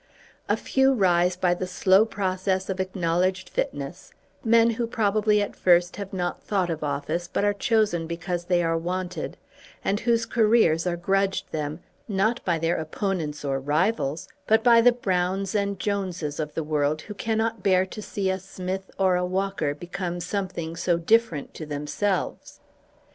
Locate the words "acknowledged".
2.79-3.49